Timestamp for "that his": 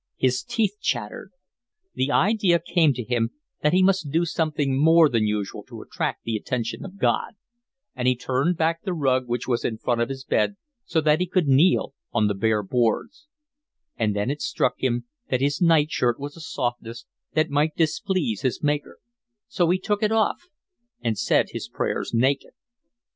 15.29-15.61